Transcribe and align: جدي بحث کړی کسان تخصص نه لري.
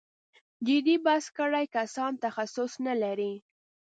جدي 0.65 0.95
بحث 1.05 1.25
کړی 1.37 1.65
کسان 1.75 2.11
تخصص 2.23 2.71
نه 2.85 2.93
لري. 3.03 3.33